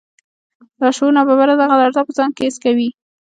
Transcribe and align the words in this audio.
لاشعور 0.81 1.11
ناببره 1.15 1.53
دغه 1.61 1.75
لړزه 1.81 2.01
په 2.07 2.11
ځان 2.17 2.29
کې 2.35 2.43
حس 2.47 2.57
کوي 2.63 2.89